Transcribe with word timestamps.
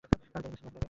আমি 0.03 0.27
জানি 0.33 0.47
Mrs 0.51 0.61
McNally. 0.63 0.79